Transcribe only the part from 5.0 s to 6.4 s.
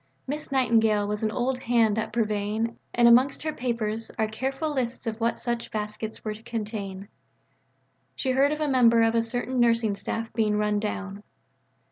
of what such baskets were